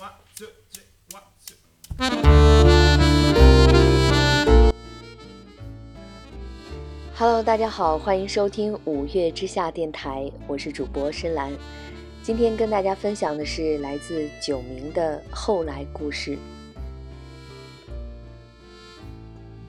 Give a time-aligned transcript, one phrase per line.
[0.00, 1.56] One, two, three, one, two.
[7.14, 11.52] Hello，大家好，欢迎收听五月之下电台，我是主播深蓝。
[12.22, 16.38] 今天跟大家分享的是来自九明的后来故事。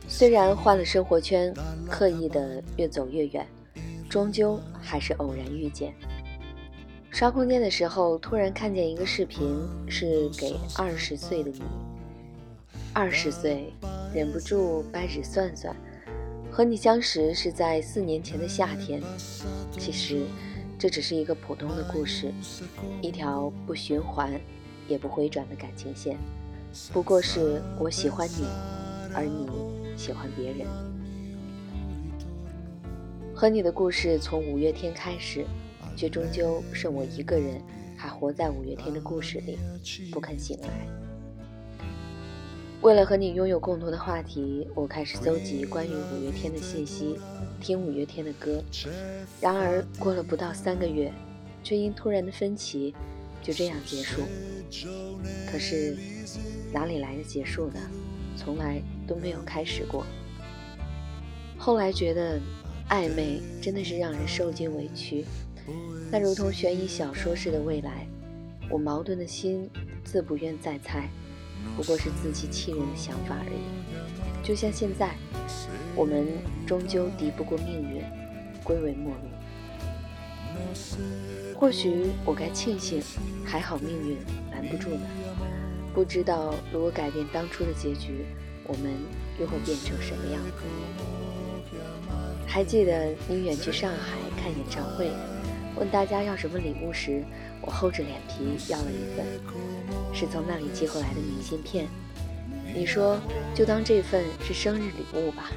[0.07, 1.53] 虽然换了生活圈，
[1.89, 3.45] 刻意的越走越远，
[4.09, 5.93] 终究还是偶然遇见。
[7.11, 9.53] 刷空间的时候，突然看见一个视频，
[9.85, 11.61] 是给二十岁的你。
[12.93, 13.73] 二十岁，
[14.15, 15.75] 忍不住掰指算算。
[16.49, 19.01] 和你相识是在四年前的夏天，
[19.77, 20.25] 其实
[20.79, 22.31] 这只是一个普通的故事，
[23.01, 24.31] 一条不循环
[24.87, 26.17] 也不回转的感情线，
[26.93, 28.45] 不过是我喜欢你，
[29.13, 29.47] 而你
[29.97, 30.65] 喜欢别人。
[33.35, 35.45] 和你的故事从五月天开始，
[35.95, 37.61] 却终究剩我一个人
[37.97, 39.57] 还活在五月天的故事里，
[40.11, 40.69] 不肯醒来。
[42.81, 47.19] 为了和你拥有共同的话题，我开始搜集关于五月天的信息，
[47.59, 48.63] 听五月天的歌。
[49.39, 51.13] 然而过了不到三个月，
[51.63, 52.95] 却因突然的分歧，
[53.43, 54.23] 就这样结束。
[55.51, 55.95] 可是
[56.73, 57.79] 哪里来的结束呢？
[58.35, 60.03] 从来都没有开始过。
[61.59, 62.39] 后来觉得
[62.89, 65.23] 暧昧真的是让人受尽委屈，
[66.11, 68.07] 那如同悬疑小说似的未来，
[68.69, 69.69] 我矛盾的心
[70.03, 71.09] 自不愿再猜。
[71.77, 73.61] 不过是自欺欺人的想法而已。
[74.43, 75.15] 就像现在，
[75.95, 76.27] 我们
[76.65, 78.03] 终究敌不过命运，
[78.63, 79.21] 归为陌路。
[81.55, 82.99] 或许我该庆幸，
[83.45, 84.17] 还好命运
[84.51, 85.07] 拦不住呢。
[85.93, 88.25] 不知道如果改变当初的结局，
[88.65, 88.91] 我们
[89.39, 90.51] 又会变成什么样子？
[92.47, 95.11] 还记得你远去上海看演唱会，
[95.75, 97.23] 问大家要什么礼物时，
[97.61, 99.25] 我厚着脸皮要了一份，
[100.13, 101.87] 是从那里寄回来的明信片。
[102.73, 103.19] 你说
[103.53, 105.51] 就当这份是生日礼物吧，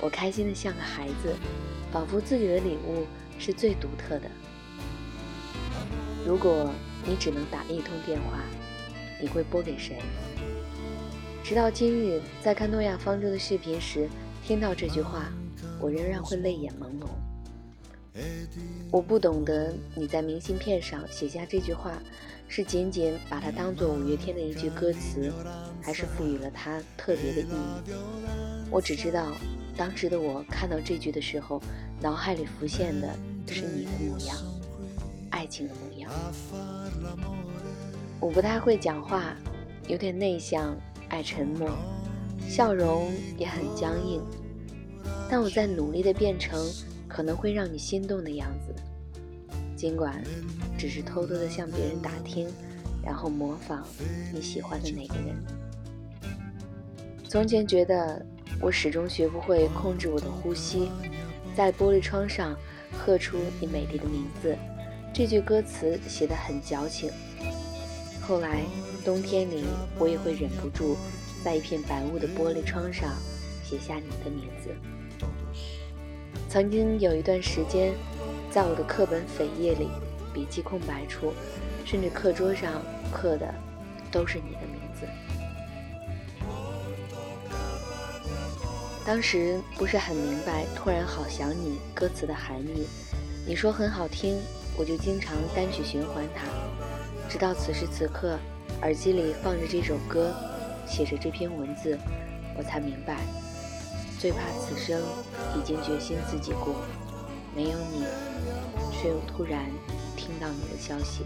[0.00, 1.34] 我开心的像个孩子，
[1.92, 3.06] 仿佛自己的礼物
[3.38, 4.30] 是最独特的。
[6.26, 6.70] 如果
[7.04, 8.40] 你只能打一通电话，
[9.20, 9.98] 你会拨给谁？
[11.42, 14.08] 直到今日，在看诺亚方舟的视频时，
[14.44, 15.32] 听到这句话，
[15.80, 17.08] 我仍然会泪眼朦胧。
[18.90, 21.92] 我不懂得你在明信片上写下这句话，
[22.48, 25.32] 是仅仅把它当做五月天的一句歌词，
[25.80, 27.92] 还是赋予了它特别的意义？
[28.68, 29.28] 我只知道，
[29.76, 31.62] 当时的我看到这句的时候，
[32.00, 33.08] 脑海里浮现的
[33.46, 34.36] 是你的模样，
[35.30, 36.10] 爱情的模样。
[38.18, 39.36] 我不太会讲话，
[39.86, 40.76] 有点内向，
[41.08, 41.70] 爱沉默，
[42.48, 44.20] 笑容也很僵硬，
[45.30, 46.60] 但我在努力的变成。
[47.10, 48.72] 可能会让你心动的样子，
[49.76, 50.22] 尽管
[50.78, 52.48] 只是偷偷的向别人打听，
[53.04, 53.84] 然后模仿
[54.32, 55.36] 你喜欢的那个人。
[57.28, 58.24] 从前觉得
[58.60, 60.88] 我始终学不会控制我的呼吸，
[61.56, 62.56] 在玻璃窗上
[62.92, 64.56] 喝出你美丽的名字，
[65.12, 67.10] 这句歌词写得很矫情。
[68.20, 68.62] 后来
[69.04, 69.64] 冬天里，
[69.98, 70.96] 我也会忍不住
[71.42, 73.14] 在一片白雾的玻璃窗上
[73.64, 74.70] 写下你的名字。
[76.50, 77.94] 曾经有一段时间，
[78.50, 79.88] 在我的课本扉页里、
[80.34, 81.32] 笔记空白处，
[81.84, 83.54] 甚至课桌上刻的
[84.10, 85.06] 都是你的名字。
[89.06, 92.84] 当时不是很明白“突然好想你”歌词的含义，
[93.46, 94.36] 你说很好听，
[94.76, 96.48] 我就经常单曲循环它。
[97.28, 98.36] 直到此时此刻，
[98.82, 100.34] 耳机里放着这首歌，
[100.84, 101.96] 写着这篇文字，
[102.58, 103.18] 我才明白。
[104.20, 105.00] 最怕此生
[105.58, 106.74] 已经决心自己过，
[107.56, 108.04] 没有你，
[108.92, 109.64] 却又突然
[110.14, 111.24] 听到你的消息。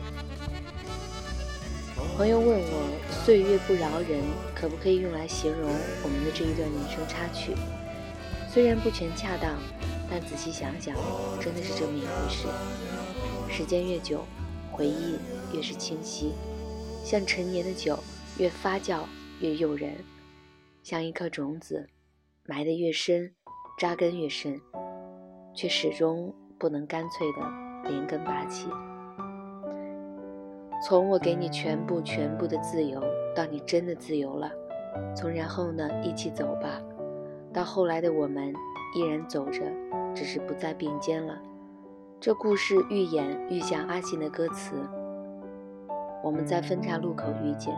[2.16, 4.22] 朋友问我，岁月不饶人，
[4.54, 5.68] 可不可以用来形容
[6.04, 7.50] 我们的这一段人生插曲？
[8.48, 9.58] 虽然不全恰当，
[10.08, 10.94] 但仔细想想，
[11.40, 12.46] 真的是这么一回事。
[13.50, 14.24] 时间越久，
[14.70, 15.18] 回忆
[15.52, 16.32] 越是清晰，
[17.04, 17.98] 像陈年的酒，
[18.38, 19.00] 越发酵
[19.40, 19.96] 越诱人，
[20.84, 21.88] 像一颗种子。
[22.46, 23.32] 埋得越深，
[23.78, 24.60] 扎根越深，
[25.54, 28.68] 却始终不能干脆的连根拔起。
[30.86, 33.02] 从我给你全部全部的自由，
[33.34, 34.50] 到你真的自由了；
[35.16, 36.82] 从然后呢，一起走吧，
[37.50, 38.52] 到后来的我们
[38.94, 39.62] 依然走着，
[40.14, 41.40] 只是不再并肩了。
[42.20, 44.76] 这故事愈演愈像阿信的歌词。
[46.22, 47.74] 我们在分岔路口遇见，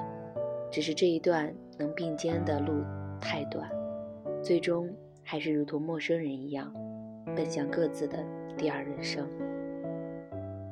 [0.72, 2.82] 只是这一段能并肩的路
[3.20, 3.70] 太短。
[4.46, 4.88] 最终
[5.24, 6.72] 还是如同陌生人一样，
[7.34, 8.24] 奔向各自的
[8.56, 9.28] 第二人生。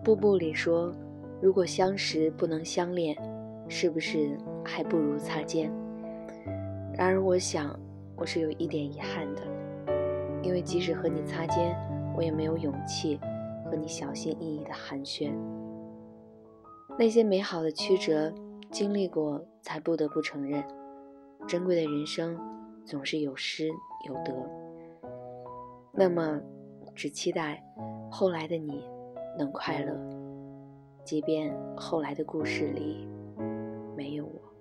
[0.05, 0.95] 步步里说，
[1.43, 3.17] 如果相识不能相恋，
[3.69, 5.73] 是不是还不如擦肩？
[6.97, 7.77] 然而，我想
[8.15, 9.43] 我是有一点遗憾的，
[10.41, 11.77] 因为即使和你擦肩，
[12.17, 13.19] 我也没有勇气
[13.65, 15.33] 和你小心翼翼的寒暄。
[16.97, 18.33] 那些美好的曲折，
[18.71, 20.63] 经历过才不得不承认，
[21.49, 22.39] 珍贵的人生
[22.85, 23.69] 总是有失
[24.07, 24.33] 有得。
[25.93, 26.41] 那么，
[26.95, 27.63] 只期待
[28.11, 28.85] 后来的你
[29.39, 29.97] 能快乐，
[31.05, 33.09] 即便后来的故事里
[33.97, 34.54] 没有我。